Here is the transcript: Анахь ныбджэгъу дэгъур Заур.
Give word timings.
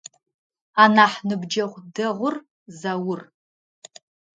Анахь 0.83 1.19
ныбджэгъу 1.27 1.81
дэгъур 1.95 2.35
Заур. 2.79 3.19